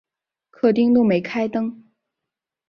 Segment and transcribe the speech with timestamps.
[0.49, 1.83] 客厅都没开灯